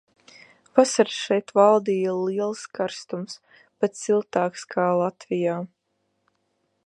Vasarās 0.77 1.17
šeit 1.25 1.53
valdīja 1.59 2.13
liels 2.21 2.63
karstums, 2.79 3.37
pat 3.83 4.01
siltāks 4.01 4.67
kā 4.73 4.89
Latvijā. 5.03 5.61